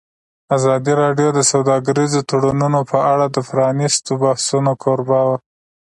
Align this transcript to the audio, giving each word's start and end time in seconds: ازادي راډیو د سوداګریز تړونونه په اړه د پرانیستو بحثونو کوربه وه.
ازادي 0.55 0.93
راډیو 1.01 1.29
د 1.33 1.39
سوداګریز 1.51 2.13
تړونونه 2.29 2.79
په 2.91 2.97
اړه 3.11 3.25
د 3.29 3.37
پرانیستو 3.49 4.11
بحثونو 4.23 4.71
کوربه 4.83 5.19
وه. 5.27 5.37